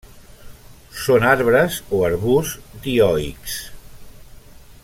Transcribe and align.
Són 1.01 1.25
arbres 1.33 1.77
o 1.97 2.01
arbusts 2.09 2.75
dioics. 2.89 3.59